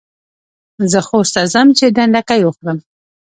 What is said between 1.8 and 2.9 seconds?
ډنډکۍ وخورم.